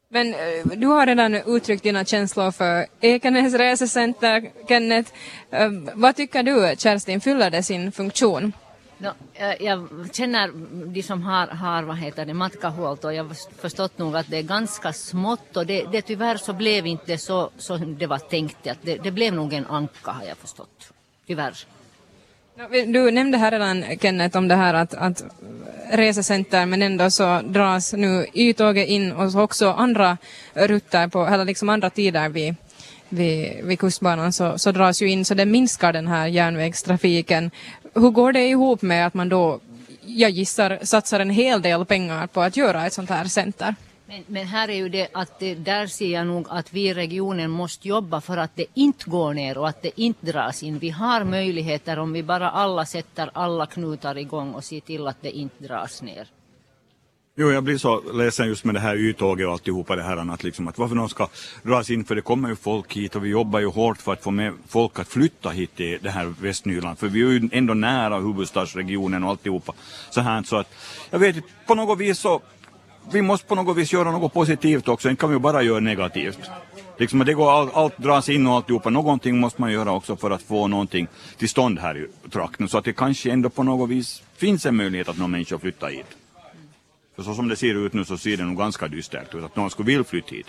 Men 0.10 0.27
uh, 0.27 0.77
du 0.77 0.88
har 0.88 1.06
redan 1.06 1.36
uttryckt 1.36 1.83
dina 1.83 2.06
känslor 2.06 2.51
för 2.51 2.86
Ekenäs 3.01 3.54
resecenter, 3.54 4.51
Kenneth. 4.68 5.12
Uh, 5.54 5.89
vad 5.94 6.15
tycker 6.15 6.44
du, 6.44 6.75
Kerstin, 6.77 7.21
fyller 7.21 7.50
det 7.50 7.63
sin 7.63 7.92
funktion? 7.92 8.54
No, 8.98 9.10
jag 9.60 9.88
känner 10.13 10.51
de 10.94 11.04
som 11.04 11.24
har, 11.24 11.48
har 11.48 11.83
vad 11.83 11.98
heter 11.98 12.25
det, 12.25 12.33
matkahuolto 12.33 13.07
och 13.07 13.13
jag 13.13 13.24
har 13.24 13.62
förstått 13.62 13.98
nog 13.98 14.15
att 14.15 14.30
det 14.30 14.38
är 14.38 14.44
ganska 14.44 14.94
smått 14.94 15.57
och 15.57 15.65
det, 15.65 15.86
det 15.92 16.01
tyvärr 16.01 16.38
så 16.38 16.54
blev 16.54 16.88
inte 16.88 17.18
så 17.18 17.50
som 17.57 17.98
det 17.98 18.07
var 18.07 18.19
tänkt. 18.19 18.68
Att 18.68 18.81
det, 18.81 18.98
det 19.04 19.12
blev 19.12 19.33
nog 19.33 19.54
en 19.54 19.65
anka 19.65 20.12
har 20.12 20.24
jag 20.24 20.38
förstått 20.38 20.94
tyvärr. 21.27 21.65
Du 22.69 23.11
nämnde 23.11 23.37
här 23.37 23.51
redan 23.51 23.83
Kenneth 24.01 24.37
om 24.37 24.47
det 24.47 24.55
här 24.55 24.73
att, 24.73 24.93
att 24.93 25.23
resecenter 25.91 26.65
men 26.65 26.81
ändå 26.81 27.09
så 27.09 27.41
dras 27.41 27.93
nu 27.93 28.25
Y-tåget 28.33 28.87
in 28.87 29.11
och 29.11 29.31
så 29.31 29.41
också 29.41 29.71
andra 29.71 30.17
rutter 30.53 31.07
på, 31.07 31.25
eller 31.25 31.45
liksom 31.45 31.69
andra 31.69 31.89
tider 31.89 32.29
vid, 32.29 32.55
vid, 33.09 33.63
vid 33.63 33.79
kustbanan 33.79 34.33
så, 34.33 34.57
så 34.59 34.71
dras 34.71 35.01
ju 35.01 35.09
in 35.09 35.25
så 35.25 35.33
det 35.33 35.45
minskar 35.45 35.93
den 35.93 36.07
här 36.07 36.27
järnvägstrafiken. 36.27 37.51
Hur 37.93 38.09
går 38.09 38.33
det 38.33 38.47
ihop 38.47 38.81
med 38.81 39.07
att 39.07 39.13
man 39.13 39.29
då, 39.29 39.59
jag 40.05 40.31
gissar, 40.31 40.79
satsar 40.81 41.19
en 41.19 41.29
hel 41.29 41.61
del 41.61 41.85
pengar 41.85 42.27
på 42.27 42.41
att 42.41 42.57
göra 42.57 42.85
ett 42.85 42.93
sånt 42.93 43.09
här 43.09 43.25
center? 43.25 43.75
Men, 44.13 44.24
men, 44.27 44.48
här 44.48 44.69
är 44.69 44.74
ju 44.74 44.89
det 44.89 45.07
att 45.13 45.39
det, 45.39 45.56
där 45.56 45.88
ser 45.88 46.13
jag 46.13 46.27
nog 46.27 46.45
att 46.50 46.74
vi 46.74 46.89
i 46.89 46.94
regionen 46.94 47.51
måste 47.51 47.88
jobba 47.88 48.21
för 48.21 48.38
att 48.38 48.56
det 48.56 48.65
inte 48.74 49.10
går 49.10 49.33
ner 49.33 49.57
och 49.57 49.69
att 49.69 49.81
det 49.81 50.01
inte 50.01 50.25
dras 50.25 50.63
in. 50.63 50.80
Vi 50.80 50.89
har 50.89 51.24
möjligheter 51.24 52.00
om 52.00 52.13
vi 52.13 52.24
bara 52.24 52.50
alla 52.50 52.86
sätter 52.86 53.30
alla 53.33 53.65
knutar 53.65 54.18
igång 54.18 54.54
och 54.54 54.63
ser 54.63 54.80
till 54.80 55.07
att 55.07 55.21
det 55.21 55.31
inte 55.31 55.63
dras 55.63 56.01
ner. 56.01 56.27
Jo, 57.36 57.51
jag 57.51 57.63
blir 57.63 57.77
så 57.77 58.12
ledsen 58.13 58.48
just 58.48 58.65
med 58.65 58.75
det 58.75 58.80
här 58.80 58.95
Y-tåget 58.95 59.48
och 59.48 59.54
alltihopa 59.54 59.95
det 59.95 60.04
här 60.04 60.33
att, 60.33 60.44
liksom, 60.44 60.68
att 60.68 60.77
varför 60.77 60.95
någon 60.95 61.10
ska 61.10 61.27
dras 61.63 61.89
in 61.89 62.06
för 62.06 62.15
det 62.15 62.21
kommer 62.21 62.50
ju 62.50 62.56
folk 62.56 62.94
hit 62.94 63.15
och 63.15 63.25
vi 63.25 63.30
jobbar 63.30 63.60
ju 63.60 63.68
hårt 63.68 64.01
för 64.01 64.13
att 64.13 64.24
få 64.24 64.31
med 64.31 64.54
folk 64.68 65.00
att 65.00 65.07
flytta 65.07 65.50
hit 65.50 65.75
till 65.75 66.00
det 66.01 66.10
här 66.10 66.33
Västnyland 66.42 67.00
för 67.00 67.07
vi 67.07 67.21
är 67.21 67.30
ju 67.30 67.50
ändå 67.51 67.74
nära 67.74 68.19
huvudstadsregionen 68.19 69.24
och 69.24 69.30
alltihopa 69.30 69.74
så 70.10 70.22
här 70.22 70.43
så 70.43 70.55
att 70.55 70.74
jag 71.10 71.20
vet 71.20 71.36
inte 71.36 71.48
på 71.65 71.75
något 71.75 72.00
vis 72.00 72.20
så 72.20 72.41
vi 73.12 73.22
måste 73.22 73.48
på 73.48 73.55
något 73.55 73.77
vis 73.77 73.93
göra 73.93 74.12
något 74.12 74.33
positivt 74.33 74.88
också, 74.88 75.10
inte 75.10 75.19
kan 75.19 75.31
vi 75.31 75.39
bara 75.39 75.62
göra 75.62 75.79
negativt. 75.79 76.39
Liksom 76.98 77.19
det 77.19 77.33
går 77.33 77.51
all, 77.51 77.69
allt 77.74 77.98
dras 77.98 78.29
in 78.29 78.48
och 78.48 78.53
alltihopa, 78.53 78.89
någonting 78.89 79.39
måste 79.39 79.62
man 79.62 79.72
göra 79.72 79.91
också 79.91 80.15
för 80.15 80.31
att 80.31 80.41
få 80.41 80.67
någonting 80.67 81.07
till 81.38 81.50
stånd 81.50 81.79
här 81.79 81.98
i 81.98 82.29
trakten 82.29 82.69
så 82.69 82.77
att 82.77 82.86
det 82.86 82.93
kanske 82.93 83.31
ändå 83.31 83.50
på 83.50 83.63
något 83.63 83.89
vis 83.89 84.24
finns 84.36 84.65
en 84.65 84.75
möjlighet 84.75 85.10
att 85.10 85.17
någon 85.17 85.31
människa 85.31 85.60
flyttar 85.60 85.89
hit. 85.89 86.17
För 87.15 87.24
så 87.24 87.36
som 87.36 87.48
det 87.48 87.55
ser 87.55 87.86
ut 87.86 87.93
nu 87.93 88.05
så 88.05 88.17
ser 88.17 88.38
det 88.38 88.43
nog 88.43 88.57
ganska 88.57 88.88
dystert 88.88 89.36
ut 89.36 89.43
att 89.43 89.55
någon 89.55 89.69
skulle 89.69 89.88
vilja 89.88 90.03
flytta 90.03 90.36
hit. 90.36 90.48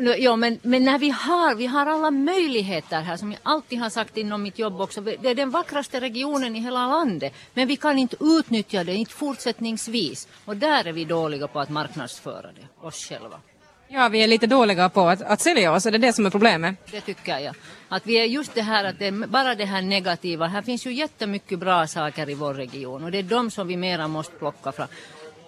No, 0.00 0.14
Ja, 0.18 0.36
men, 0.36 0.58
men 0.62 0.84
när 0.84 0.98
vi 0.98 1.10
har, 1.10 1.54
vi 1.54 1.66
har 1.66 1.86
alla 1.86 2.10
möjligheter 2.10 3.00
här 3.00 3.16
som 3.16 3.32
jag 3.32 3.40
alltid 3.42 3.78
har 3.78 3.90
sagt 3.90 4.16
inom 4.16 4.42
mitt 4.42 4.58
jobb 4.58 4.80
också. 4.80 5.00
Det 5.00 5.28
är 5.28 5.34
den 5.34 5.50
vackraste 5.50 6.00
regionen 6.00 6.56
i 6.56 6.60
hela 6.60 6.86
landet. 6.86 7.32
Men 7.54 7.68
vi 7.68 7.76
kan 7.76 7.98
inte 7.98 8.16
utnyttja 8.20 8.84
det, 8.84 8.94
inte 8.94 9.12
fortsättningsvis. 9.12 10.28
Och 10.44 10.56
där 10.56 10.86
är 10.86 10.92
vi 10.92 11.04
dåliga 11.04 11.48
på 11.48 11.60
att 11.60 11.68
marknadsföra 11.68 12.52
det, 12.52 12.86
oss 12.86 13.08
själva. 13.08 13.40
Ja, 13.88 14.08
vi 14.08 14.22
är 14.22 14.28
lite 14.28 14.46
dåliga 14.46 14.88
på 14.88 15.08
att, 15.08 15.22
att 15.22 15.40
sälja 15.40 15.72
oss, 15.72 15.86
är 15.86 15.90
det 15.90 15.98
det 15.98 16.12
som 16.12 16.26
är 16.26 16.30
problemet? 16.30 16.74
Det 16.90 17.00
tycker 17.00 17.38
jag. 17.38 17.54
Att 17.88 18.06
vi 18.06 18.14
är 18.14 18.24
just 18.24 18.54
det 18.54 18.62
här 18.62 18.84
att 18.84 18.98
det 18.98 19.06
är 19.06 19.26
bara 19.26 19.54
det 19.54 19.64
här 19.64 19.82
negativa. 19.82 20.46
Här 20.46 20.62
finns 20.62 20.86
ju 20.86 20.92
jättemycket 20.92 21.58
bra 21.58 21.86
saker 21.86 22.30
i 22.30 22.34
vår 22.34 22.54
region 22.54 23.04
och 23.04 23.10
det 23.10 23.18
är 23.18 23.22
de 23.22 23.50
som 23.50 23.68
vi 23.68 23.76
mera 23.76 24.08
måste 24.08 24.32
plocka 24.32 24.72
fram. 24.72 24.88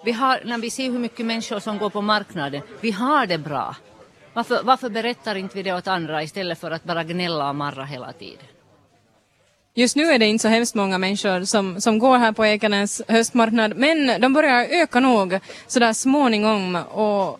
Vi 0.05 0.11
har, 0.11 0.41
när 0.45 0.57
vi 0.57 0.69
ser 0.69 0.91
hur 0.91 0.99
mycket 0.99 1.25
människor 1.25 1.59
som 1.59 1.77
går 1.77 1.89
på 1.89 2.01
marknaden, 2.01 2.61
vi 2.81 2.91
har 2.91 3.25
det 3.25 3.37
bra. 3.37 3.75
Varför, 4.33 4.63
varför 4.63 4.89
berättar 4.89 5.35
inte 5.35 5.55
vi 5.55 5.63
det 5.63 5.73
åt 5.73 5.87
andra 5.87 6.23
istället 6.23 6.59
för 6.59 6.71
att 6.71 6.83
bara 6.83 7.03
gnälla 7.03 7.49
och 7.49 7.55
marra 7.55 7.85
hela 7.85 8.11
tiden? 8.13 8.45
Just 9.75 9.95
nu 9.95 10.03
är 10.03 10.19
det 10.19 10.25
inte 10.25 10.41
så 10.41 10.47
hemskt 10.47 10.75
många 10.75 10.97
människor 10.97 11.45
som, 11.45 11.81
som 11.81 11.99
går 11.99 12.17
här 12.17 12.31
på 12.31 12.45
Ekenäs 12.45 13.01
höstmarknad 13.07 13.77
men 13.77 14.21
de 14.21 14.33
börjar 14.33 14.67
öka 14.69 14.99
nog 14.99 15.39
sådär 15.67 15.93
småningom 15.93 16.75
och 16.75 17.39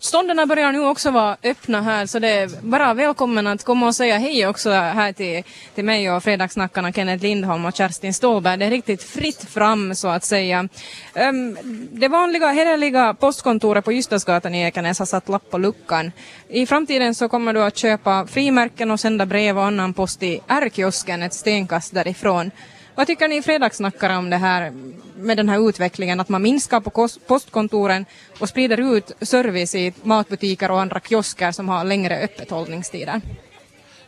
Stånden 0.00 0.48
börjar 0.48 0.72
nu 0.72 0.84
också 0.84 1.10
vara 1.10 1.36
öppna 1.42 1.82
här 1.82 2.06
så 2.06 2.18
det 2.18 2.28
är 2.28 2.50
bara 2.62 2.94
välkommen 2.94 3.46
att 3.46 3.64
komma 3.64 3.86
och 3.86 3.94
säga 3.94 4.18
hej 4.18 4.46
också 4.46 4.70
här 4.70 5.12
till, 5.12 5.42
till 5.74 5.84
mig 5.84 6.10
och 6.10 6.22
fredagssnackarna 6.22 6.92
Kenneth 6.92 7.22
Lindholm 7.22 7.64
och 7.64 7.74
Kerstin 7.74 8.14
Ståhlberg. 8.14 8.58
Det 8.58 8.64
är 8.64 8.70
riktigt 8.70 9.02
fritt 9.02 9.44
fram 9.44 9.94
så 9.94 10.08
att 10.08 10.24
säga. 10.24 10.68
Um, 11.14 11.58
det 11.92 12.08
vanliga 12.08 12.48
hederliga 12.48 13.14
postkontoret 13.14 13.84
på 13.84 13.92
Ystadsgatan 13.92 14.54
i 14.54 14.62
Ekenäs 14.62 14.98
har 14.98 15.06
satt 15.06 15.28
lapp 15.28 15.50
på 15.50 15.58
luckan. 15.58 16.12
I 16.48 16.66
framtiden 16.66 17.14
så 17.14 17.28
kommer 17.28 17.52
du 17.52 17.62
att 17.62 17.76
köpa 17.76 18.26
frimärken 18.26 18.90
och 18.90 19.00
sända 19.00 19.26
brev 19.26 19.58
och 19.58 19.64
annan 19.64 19.94
post 19.94 20.22
i 20.22 20.40
R-kiosken 20.48 21.22
ett 21.22 21.34
stenkast 21.34 21.94
därifrån. 21.94 22.50
Vad 22.94 23.06
tycker 23.06 23.28
ni 23.28 23.42
fredagssnackare 23.42 24.16
om 24.16 24.30
det 24.30 24.36
här 24.36 24.72
med 25.16 25.36
den 25.36 25.48
här 25.48 25.68
utvecklingen 25.68 26.20
att 26.20 26.28
man 26.28 26.42
minskar 26.42 26.80
på 26.80 27.08
postkontoren 27.26 28.06
och 28.38 28.48
sprider 28.48 28.96
ut 28.96 29.12
service 29.20 29.74
i 29.74 29.92
matbutiker 30.02 30.70
och 30.70 30.80
andra 30.80 31.00
kiosker 31.00 31.52
som 31.52 31.68
har 31.68 31.84
längre 31.84 32.18
öppethållningstider? 32.18 33.20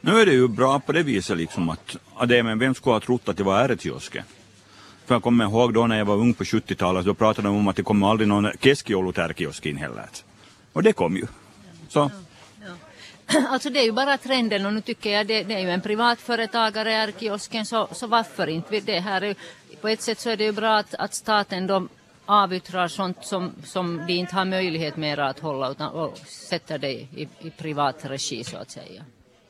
Nu 0.00 0.20
är 0.20 0.26
det 0.26 0.32
ju 0.32 0.48
bra 0.48 0.80
på 0.80 0.92
det 0.92 1.02
viset 1.02 1.36
liksom 1.36 1.70
att, 1.70 1.96
att 2.16 2.28
det, 2.28 2.42
men 2.42 2.58
vem 2.58 2.74
skulle 2.74 2.94
ha 2.94 3.00
trott 3.00 3.28
att 3.28 3.36
det 3.36 3.42
var 3.42 3.68
ärtkiosker? 3.68 4.24
För 5.06 5.14
jag 5.14 5.22
kommer 5.22 5.44
ihåg 5.44 5.74
då 5.74 5.86
när 5.86 5.98
jag 5.98 6.04
var 6.04 6.16
ung 6.16 6.34
på 6.34 6.44
70-talet, 6.44 7.04
då 7.04 7.14
pratade 7.14 7.48
de 7.48 7.56
om 7.56 7.68
att 7.68 7.76
det 7.76 7.82
kommer 7.82 8.10
aldrig 8.10 8.28
någon 8.28 8.50
keskiolutärkiosk 8.60 9.66
in 9.66 9.76
heller. 9.76 10.06
Och 10.72 10.82
det 10.82 10.92
kom 10.92 11.16
ju. 11.16 11.26
Så, 11.88 12.10
Alltså 13.48 13.70
det 13.70 13.80
är 13.80 13.84
ju 13.84 13.92
bara 13.92 14.18
trenden 14.18 14.66
och 14.66 14.72
nu 14.72 14.80
tycker 14.80 15.10
jag 15.10 15.26
det, 15.26 15.42
det 15.42 15.54
är 15.54 15.60
ju 15.60 15.70
en 15.70 15.80
privatföretagare 15.80 16.92
är 16.92 17.12
kiosken 17.20 17.66
så, 17.66 17.88
så 17.92 18.06
varför 18.06 18.46
inte? 18.46 18.80
Det 18.80 19.00
här 19.00 19.22
är, 19.22 19.36
på 19.80 19.88
ett 19.88 20.02
sätt 20.02 20.20
så 20.20 20.30
är 20.30 20.36
det 20.36 20.44
ju 20.44 20.52
bra 20.52 20.76
att, 20.76 20.94
att 20.94 21.14
staten 21.14 21.66
då 21.66 21.88
avyttrar 22.26 22.88
sånt 22.88 23.18
som, 23.20 23.52
som 23.64 24.06
de 24.06 24.12
inte 24.12 24.34
har 24.34 24.44
möjlighet 24.44 24.96
mer 24.96 25.18
att 25.18 25.40
hålla 25.40 25.70
utan 25.70 25.92
och 25.92 26.18
sätter 26.18 26.78
det 26.78 26.92
i, 26.92 27.28
i 27.40 27.50
privat 27.50 27.96
regi 28.02 28.44
så 28.44 28.56
att 28.56 28.70
säga. 28.70 29.04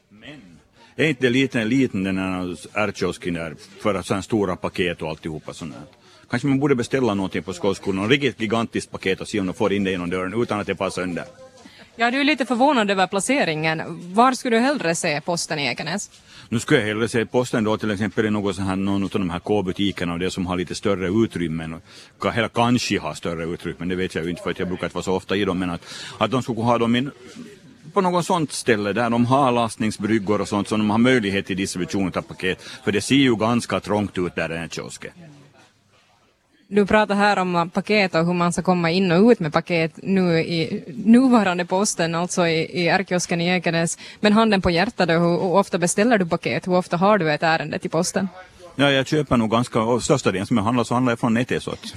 Men, 0.08 0.58
är 0.96 1.08
inte 1.08 1.22
det 1.22 1.30
lite 1.30 1.64
liten 1.64 2.04
den 2.04 2.18
här 2.18 2.56
ärtkiosken 2.72 3.34
där 3.34 3.54
för 3.80 3.94
att 3.94 4.06
sådana 4.06 4.22
stora 4.22 4.56
paket 4.56 5.02
och 5.02 5.08
alltihopa 5.08 5.52
sånt 5.54 5.74
här. 5.74 5.84
Kanske 6.30 6.48
man 6.48 6.58
borde 6.58 6.74
beställa 6.74 7.14
någonting 7.14 7.42
på 7.42 7.52
skolskolan, 7.52 8.02
något 8.02 8.10
riktigt 8.10 8.40
gigantiskt 8.40 8.90
paket 8.90 9.20
och 9.20 9.28
se 9.28 9.40
om 9.40 9.46
de 9.46 9.52
får 9.52 9.72
in 9.72 9.84
det 9.84 9.90
genom 9.90 10.10
dörren 10.10 10.42
utan 10.42 10.60
att 10.60 10.66
det 10.66 10.74
passar 10.74 11.02
sönder. 11.02 11.24
Ja, 11.96 12.10
du 12.10 12.20
är 12.20 12.24
lite 12.24 12.46
förvånad 12.46 12.90
över 12.90 13.06
placeringen. 13.06 13.82
Var 14.14 14.32
skulle 14.32 14.56
du 14.56 14.60
hellre 14.60 14.94
se 14.94 15.20
posten 15.20 15.58
i 15.58 15.66
Ekenäs? 15.66 16.10
Nu 16.48 16.60
skulle 16.60 16.80
jag 16.80 16.86
hellre 16.86 17.08
se 17.08 17.26
posten 17.26 17.64
då 17.64 17.76
till 17.78 17.90
exempel 17.90 18.26
i 18.26 18.30
någon, 18.30 18.54
här, 18.54 18.76
någon 18.76 19.02
av 19.02 19.10
de 19.10 19.30
här 19.30 19.38
K-butikerna 19.38 20.12
och 20.12 20.18
det 20.18 20.30
som 20.30 20.46
har 20.46 20.56
lite 20.56 20.74
större 20.74 21.08
utrymmen. 21.08 21.80
Eller 22.34 22.48
kanske 22.48 22.98
har 22.98 23.14
större 23.14 23.44
utrymmen, 23.44 23.88
det 23.88 23.94
vet 23.94 24.14
jag 24.14 24.24
ju 24.24 24.30
inte 24.30 24.42
för 24.42 24.50
att 24.50 24.58
jag 24.58 24.68
brukar 24.68 24.86
inte 24.86 24.94
vara 24.94 25.04
så 25.04 25.12
ofta 25.12 25.36
i 25.36 25.44
dem. 25.44 25.58
Men 25.58 25.70
att, 25.70 25.80
att 26.18 26.30
de 26.30 26.42
skulle 26.42 26.60
ha 26.60 26.78
dem 26.78 26.96
in, 26.96 27.10
på 27.92 28.00
något 28.00 28.26
sånt 28.26 28.52
ställe 28.52 28.92
där 28.92 29.10
de 29.10 29.26
har 29.26 29.52
lastningsbryggor 29.52 30.40
och 30.40 30.48
sånt 30.48 30.68
så 30.68 30.76
de 30.76 30.90
har 30.90 30.98
möjlighet 30.98 31.46
till 31.46 31.56
distribution 31.56 32.12
av 32.16 32.22
paket. 32.22 32.62
För 32.84 32.92
det 32.92 33.00
ser 33.00 33.14
ju 33.14 33.36
ganska 33.36 33.80
trångt 33.80 34.18
ut 34.18 34.34
där 34.34 34.44
i 34.44 34.48
den 34.48 34.58
här 34.58 34.68
kiosken. 34.68 35.12
Du 36.74 36.86
pratar 36.86 37.14
här 37.14 37.38
om 37.38 37.70
paket 37.70 38.14
och 38.14 38.26
hur 38.26 38.32
man 38.32 38.52
ska 38.52 38.62
komma 38.62 38.90
in 38.90 39.12
och 39.12 39.30
ut 39.30 39.40
med 39.40 39.52
paket 39.52 39.92
nu 40.02 40.38
i 40.40 40.84
nuvarande 41.04 41.64
posten, 41.64 42.14
alltså 42.14 42.46
i, 42.46 42.82
i 42.82 42.88
R-kiosken 42.88 43.40
i 43.40 43.48
Ekenäs. 43.48 43.98
Men 44.20 44.32
handen 44.32 44.62
på 44.62 44.70
hjärtat, 44.70 45.08
då, 45.08 45.14
hur, 45.14 45.40
hur 45.40 45.56
ofta 45.56 45.78
beställer 45.78 46.18
du 46.18 46.26
paket? 46.26 46.66
Hur 46.66 46.74
ofta 46.74 46.96
har 46.96 47.18
du 47.18 47.32
ett 47.32 47.42
ärende 47.42 47.78
till 47.78 47.90
posten? 47.90 48.28
Ja, 48.76 48.90
jag 48.90 49.06
köper 49.06 49.36
nog 49.36 49.50
ganska, 49.50 49.80
och 49.80 50.02
största 50.02 50.32
delen 50.32 50.46
som 50.46 50.56
jag 50.56 50.64
handlar 50.64 50.84
så 50.84 50.94
handlar 50.94 51.12
jag 51.12 51.18
från 51.18 51.34
nätet 51.34 51.62
så 51.62 51.70
att. 51.70 51.94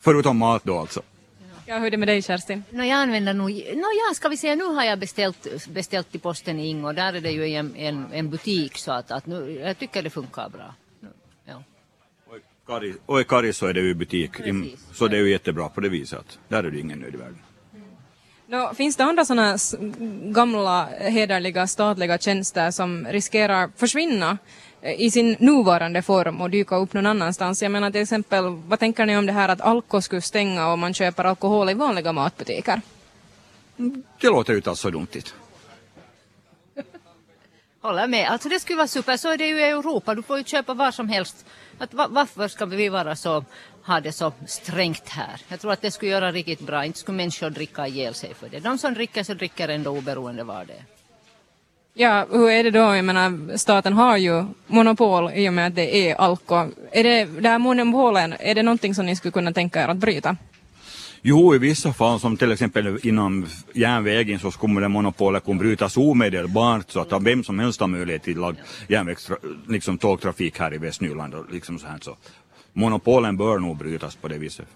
Förutom 0.00 0.38
mat 0.38 0.64
då 0.64 0.78
alltså. 0.78 1.02
Ja, 1.66 1.78
hur 1.78 1.86
är 1.86 1.90
det 1.90 1.96
med 1.96 2.08
dig 2.08 2.22
Kerstin? 2.22 2.64
No, 2.70 2.82
jag 2.82 2.96
använder 2.96 3.34
nog, 3.34 3.50
no, 3.50 3.86
ja, 4.08 4.14
ska 4.14 4.28
vi 4.28 4.36
säga, 4.36 4.54
nu 4.54 4.64
har 4.64 4.84
jag 4.84 4.98
beställt, 4.98 5.68
beställt 5.68 6.10
till 6.10 6.20
posten 6.20 6.60
i 6.60 6.66
Ingo, 6.66 6.92
där 6.92 7.12
är 7.12 7.20
det 7.20 7.30
ju 7.30 7.54
en, 7.54 7.76
en, 7.76 8.06
en 8.12 8.30
butik 8.30 8.78
så 8.78 8.92
att, 8.92 9.10
att 9.10 9.26
nu, 9.26 9.60
jag 9.64 9.78
tycker 9.78 10.02
det 10.02 10.10
funkar 10.10 10.48
bra. 10.48 10.74
Ja. 12.66 12.76
Och 12.76 12.84
i 12.84 12.86
Kari- 12.86 12.96
Och 13.06 13.20
i 13.20 13.24
Kari 13.24 13.52
så 13.52 13.66
är 13.66 13.72
det 13.72 13.80
ju 13.80 13.94
butik, 13.94 14.32
Precis. 14.32 14.80
så 14.92 15.08
det 15.08 15.16
är 15.16 15.20
ju 15.20 15.30
jättebra 15.30 15.68
på 15.68 15.80
det 15.80 15.88
viset 15.88 16.18
att 16.18 16.38
där 16.48 16.64
är 16.64 16.70
det 16.70 16.78
ingen 16.80 16.98
nöd 16.98 17.14
i 17.14 17.16
världen. 17.16 17.38
Nå, 18.46 18.72
finns 18.74 18.96
det 18.96 19.04
andra 19.04 19.24
sådana 19.24 19.56
gamla 20.32 20.88
hederliga 21.00 21.66
statliga 21.66 22.18
tjänster 22.18 22.70
som 22.70 23.06
riskerar 23.10 23.70
försvinna 23.76 24.38
eh, 24.82 25.00
i 25.00 25.10
sin 25.10 25.36
nuvarande 25.38 26.02
form 26.02 26.40
och 26.40 26.50
dyka 26.50 26.76
upp 26.76 26.92
någon 26.92 27.06
annanstans? 27.06 27.62
Jag 27.62 27.72
menar 27.72 27.90
till 27.90 28.00
exempel, 28.02 28.44
vad 28.68 28.78
tänker 28.78 29.06
ni 29.06 29.16
om 29.16 29.26
det 29.26 29.32
här 29.32 29.48
att 29.48 29.60
Alko 29.60 30.00
skulle 30.00 30.20
stänga 30.22 30.68
om 30.72 30.80
man 30.80 30.94
köper 30.94 31.24
alkohol 31.24 31.70
i 31.70 31.74
vanliga 31.74 32.12
matbutiker? 32.12 32.80
Det 34.20 34.26
låter 34.26 34.52
ju 34.52 34.56
inte 34.56 34.70
alls 34.70 34.80
så 34.80 34.90
dumt. 34.90 35.06
Håller 37.84 38.06
med. 38.06 38.28
Alltså 38.28 38.48
det 38.48 38.60
skulle 38.60 38.76
vara 38.76 38.88
super. 38.88 39.16
Så 39.16 39.32
är 39.32 39.38
det 39.38 39.46
ju 39.46 39.60
i 39.60 39.62
Europa. 39.62 40.14
Du 40.14 40.22
får 40.22 40.38
ju 40.38 40.44
köpa 40.44 40.74
var 40.74 40.90
som 40.90 41.08
helst. 41.08 41.46
Att, 41.78 41.94
va, 41.94 42.06
varför 42.10 42.48
ska 42.48 42.66
vi 42.66 42.88
vara 42.88 43.16
så, 43.16 43.44
ha 43.86 44.00
det 44.00 44.12
så 44.12 44.32
strängt 44.46 45.08
här? 45.08 45.40
Jag 45.48 45.60
tror 45.60 45.72
att 45.72 45.82
det 45.82 45.90
skulle 45.90 46.10
göra 46.10 46.32
riktigt 46.32 46.60
bra. 46.60 46.84
Inte 46.84 46.98
skulle 46.98 47.16
människor 47.16 47.50
dricka 47.50 47.86
ihjäl 47.86 48.14
sig 48.14 48.34
för 48.34 48.48
det. 48.48 48.60
De 48.60 48.78
som 48.78 48.94
dricker 48.94 49.22
så 49.22 49.34
dricker 49.34 49.68
ändå 49.68 49.90
oberoende 49.90 50.44
var 50.44 50.64
det 50.64 50.72
är. 50.72 50.84
Ja, 51.94 52.26
hur 52.30 52.50
är 52.50 52.64
det 52.64 52.70
då? 52.70 52.96
Jag 52.96 53.04
menar, 53.04 53.56
staten 53.56 53.92
har 53.92 54.16
ju 54.16 54.44
monopol 54.66 55.30
i 55.34 55.48
och 55.48 55.52
med 55.52 55.66
att 55.66 55.74
det 55.74 56.10
är 56.10 56.14
Alko. 56.14 56.54
Är 56.92 57.04
det, 57.04 57.24
det 57.24 57.48
här 57.48 57.58
monopolen, 57.58 58.34
är 58.38 58.54
det 58.54 58.62
någonting 58.62 58.94
som 58.94 59.06
ni 59.06 59.16
skulle 59.16 59.32
kunna 59.32 59.52
tänka 59.52 59.82
er 59.82 59.88
att 59.88 59.96
bryta? 59.96 60.36
Jo, 61.26 61.54
i 61.54 61.58
vissa 61.58 61.92
fall 61.92 62.20
som 62.20 62.36
till 62.36 62.52
exempel 62.52 62.98
inom 63.02 63.46
järnvägen 63.74 64.38
så 64.38 64.50
skulle 64.50 64.80
det 64.80 64.88
monopolet 64.88 65.44
kunna 65.44 65.58
brytas 65.58 65.96
omedelbart 65.96 66.90
så 66.90 67.00
att 67.00 67.22
vem 67.22 67.44
som 67.44 67.58
helst 67.58 67.80
har 67.80 67.86
möjlighet 67.86 68.22
till 68.22 68.54
järnvägs, 68.88 69.30
liksom 69.68 69.98
tågtrafik 69.98 70.58
här 70.58 70.74
i 70.74 70.78
Västnyland 70.78 71.34
och 71.34 71.52
liksom 71.52 71.78
så 71.78 71.86
här 71.86 71.98
så. 72.02 72.16
Monopolen 72.72 73.36
bör 73.36 73.58
nog 73.58 73.76
brytas 73.76 74.16
på 74.16 74.28
det 74.28 74.38
viset. 74.38 74.66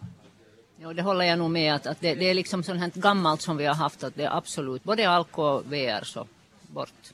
Ja, 0.81 0.93
det 0.93 1.03
håller 1.03 1.25
jag 1.25 1.39
nog 1.39 1.51
med 1.51 1.75
att, 1.75 1.87
att 1.87 2.01
det, 2.01 2.15
det 2.15 2.31
är 2.31 2.35
liksom 2.35 2.63
sånt 2.63 2.81
här 2.81 2.91
gammalt 2.95 3.41
som 3.41 3.57
vi 3.57 3.67
har 3.67 3.75
haft 3.75 4.05
att 4.05 4.15
det 4.17 4.25
är 4.25 4.37
absolut 4.37 4.85
både 4.85 5.11
alkohol 5.11 5.55
och 5.55 5.73
VR 5.73 6.05
så 6.05 6.27
bort. 6.67 7.13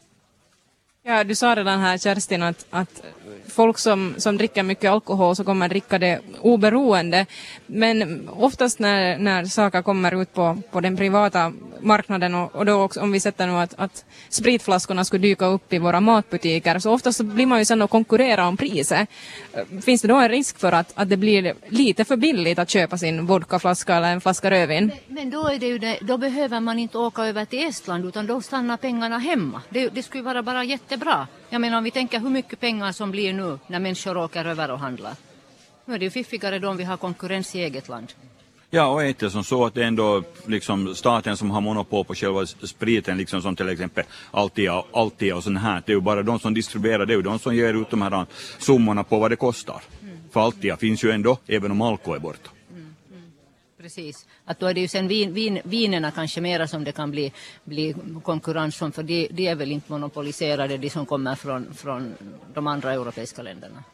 Ja, 1.06 1.24
du 1.24 1.34
sa 1.34 1.54
redan 1.54 1.80
här 1.80 1.98
Kerstin 1.98 2.42
att, 2.42 2.66
att 2.70 3.02
folk 3.48 3.78
som, 3.78 4.14
som 4.18 4.36
dricker 4.36 4.62
mycket 4.62 4.90
alkohol 4.90 5.36
så 5.36 5.44
kommer 5.44 5.68
dricka 5.68 5.98
det 5.98 6.20
oberoende. 6.40 7.26
Men 7.66 8.28
oftast 8.28 8.78
när, 8.78 9.18
när 9.18 9.44
saker 9.44 9.82
kommer 9.82 10.22
ut 10.22 10.34
på, 10.34 10.58
på 10.70 10.80
den 10.80 10.96
privata 10.96 11.52
marknaden 11.80 12.34
och, 12.34 12.54
och 12.54 12.66
då 12.66 12.82
också 12.82 13.00
om 13.00 13.12
vi 13.12 13.20
sätter 13.20 13.46
nu 13.46 13.52
att, 13.52 13.74
att 13.78 14.04
spritflaskorna 14.28 15.04
skulle 15.04 15.22
dyka 15.22 15.46
upp 15.46 15.72
i 15.72 15.78
våra 15.78 16.00
matbutiker 16.00 16.78
så 16.78 16.92
oftast 16.92 17.20
blir 17.20 17.46
man 17.46 17.58
ju 17.58 17.64
sen 17.64 17.82
och 17.82 17.90
konkurrera 17.90 18.46
om 18.48 18.56
priset. 18.56 19.08
Finns 19.84 20.02
det 20.02 20.08
då 20.08 20.16
en 20.16 20.28
risk 20.28 20.58
för 20.58 20.72
att, 20.72 20.92
att 20.94 21.08
det 21.08 21.16
blir 21.16 21.54
lite 21.68 22.04
för 22.04 22.16
billigt 22.16 22.58
att 22.58 22.70
köpa 22.70 22.98
sin 22.98 23.26
vodkaflaska 23.26 23.96
eller 23.96 24.12
en 24.12 24.20
flaska 24.20 24.50
rödvin? 24.50 24.92
Men 25.08 25.30
då, 25.30 25.48
är 25.48 25.58
det 25.58 25.66
ju 25.66 25.78
det, 25.78 25.98
då 26.00 26.18
behöver 26.18 26.60
man 26.60 26.78
inte 26.78 26.98
åka 26.98 27.24
över 27.24 27.44
till 27.44 27.68
Estland 27.68 28.04
utan 28.04 28.26
då 28.26 28.40
stannar 28.40 28.76
pengarna 28.76 29.18
hemma. 29.18 29.62
Det, 29.68 29.88
det 29.88 30.02
skulle 30.02 30.22
vara 30.22 30.42
bara 30.42 30.64
jättebra. 30.94 31.26
Jag 31.50 31.60
menar 31.60 31.78
om 31.78 31.84
vi 31.84 31.90
tänker 31.90 32.20
hur 32.20 32.30
mycket 32.30 32.60
pengar 32.60 32.92
som 32.92 33.10
blir 33.10 33.32
nu 33.32 33.58
när 33.66 33.80
människor 33.80 34.16
åker 34.16 34.44
över 34.44 34.70
och 34.70 34.78
handlar. 34.78 35.14
Nu 35.84 35.94
är 35.94 35.98
det 35.98 36.04
ju 36.04 36.10
fiffigare 36.10 36.58
då 36.58 36.68
om 36.68 36.76
vi 36.76 36.84
har 36.84 36.96
konkurrens 36.96 37.54
i 37.54 37.62
eget 37.62 37.88
land. 37.88 38.12
Ja, 38.70 38.86
och 38.86 39.04
är 39.04 39.14
det 39.18 39.30
som 39.30 39.44
så 39.44 39.64
att 39.66 39.74
det 39.74 39.82
är 39.82 39.86
ändå 39.86 40.22
liksom 40.46 40.94
staten 40.94 41.36
som 41.36 41.50
har 41.50 41.60
monopol 41.60 42.04
på 42.04 42.14
själva 42.14 42.46
spriten, 42.46 43.18
liksom 43.18 43.42
som 43.42 43.56
till 43.56 43.68
exempel 43.68 44.04
Altia, 44.30 44.82
Altia 44.92 45.36
och 45.36 45.44
sånt 45.44 45.60
här. 45.60 45.82
Det 45.86 45.92
är 45.92 45.96
ju 45.96 46.00
bara 46.00 46.22
de 46.22 46.38
som 46.38 46.54
distribuerar, 46.54 47.06
det 47.06 47.12
är 47.12 47.16
ju 47.16 47.22
de 47.22 47.38
som 47.38 47.54
ger 47.54 47.74
ut 47.74 47.90
de 47.90 48.02
här 48.02 48.26
summorna 48.58 49.04
på 49.04 49.18
vad 49.18 49.30
det 49.30 49.36
kostar. 49.36 49.82
För 50.32 50.40
Altia 50.40 50.76
finns 50.76 51.04
ju 51.04 51.10
ändå, 51.10 51.38
även 51.46 51.70
om 51.70 51.82
Alko 51.82 52.14
är 52.14 52.18
borta. 52.18 52.50
Precis. 53.84 54.26
Att 54.44 54.58
då 54.60 54.66
är 54.66 54.74
det 54.74 54.80
ju 54.80 54.88
sen 54.88 55.08
vin, 55.08 55.32
vin, 55.34 55.60
vinerna 55.64 56.10
kanske 56.10 56.40
mera 56.40 56.66
som 56.66 56.84
det 56.84 56.92
kan 56.92 57.10
bli, 57.10 57.32
bli 57.64 57.94
konkurrens 58.22 58.82
om 58.82 58.92
för 58.92 59.02
de, 59.02 59.28
de 59.30 59.48
är 59.48 59.54
väl 59.54 59.72
inte 59.72 59.92
monopoliserade 59.92 60.76
de 60.76 60.90
som 60.90 61.06
kommer 61.06 61.34
från, 61.34 61.74
från 61.74 62.14
de 62.54 62.66
andra 62.66 62.92
europeiska 62.92 63.42
länderna. 63.42 63.84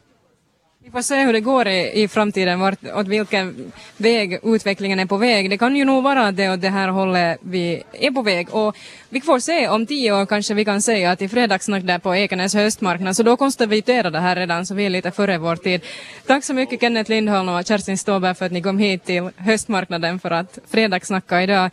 Vi 0.85 0.91
får 0.91 1.03
se 1.03 1.25
hur 1.25 1.33
det 1.33 1.41
går 1.41 1.69
i, 1.69 2.03
i 2.03 2.09
framtiden, 2.09 2.61
vart, 2.61 2.79
åt 2.95 3.09
vilken 3.09 3.73
väg 3.97 4.39
utvecklingen 4.43 4.99
är 4.99 5.07
på 5.07 5.17
väg. 5.17 5.51
Det 5.51 5.59
kan 5.59 5.77
ju 5.77 5.85
nog 5.85 6.03
vara 6.03 6.33
det 6.33 6.51
åt 6.51 6.61
det 6.61 6.69
här 6.69 6.89
hållet 6.89 7.39
vi 7.43 7.83
är 7.93 8.11
på 8.11 8.23
väg. 8.23 8.55
Och 8.55 8.77
vi 9.09 9.21
får 9.21 9.39
se, 9.39 9.69
om 9.69 9.87
tio 9.87 10.13
år 10.13 10.27
kanske 10.27 10.55
vi 10.55 10.65
kan 10.65 10.83
säga 10.83 11.11
att 11.11 11.23
i 11.23 11.29
fredagssnack 11.29 11.83
där 11.83 11.99
på 11.99 12.15
Ekenäs 12.15 12.55
höstmarknad, 12.55 13.17
så 13.17 13.23
då 13.23 13.37
konstaterar 13.37 14.11
det 14.11 14.21
här 14.21 14.37
redan, 14.37 14.67
så 14.67 14.75
vi 14.75 14.87
är 14.87 14.91
lite 14.91 15.11
före 15.11 15.39
vår 15.39 15.57
tid. 15.57 15.81
Tack 16.27 16.45
så 16.45 16.55
mycket 16.55 16.81
Kenneth 16.81 17.11
Lindholm 17.11 17.49
och 17.49 17.67
Kerstin 17.67 17.99
Ståberg 17.99 18.35
för 18.35 18.47
att 18.47 18.53
ni 18.53 18.63
kom 18.63 18.79
hit 18.79 19.05
till 19.05 19.31
höstmarknaden 19.37 20.19
för 20.19 20.31
att 20.31 20.59
fredagssnacka 20.71 21.43
idag. 21.43 21.71